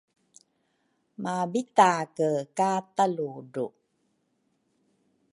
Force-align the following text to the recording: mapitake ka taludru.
mapitake 1.23 2.29
ka 2.57 2.71
taludru. 2.95 3.65